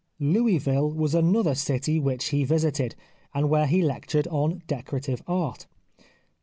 [0.19, 2.95] Louisville was another city which he visited,
[3.35, 5.67] and where he lectured on" Decorative Art."